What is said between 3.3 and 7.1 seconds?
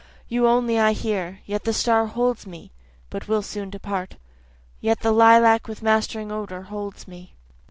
soon depart,) Yet the lilac with mastering odor holds